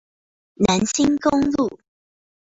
[0.55, 1.79] 南清公路